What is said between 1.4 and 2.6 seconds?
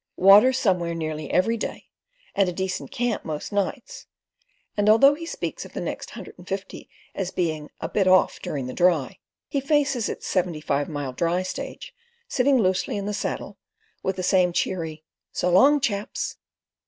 day, and a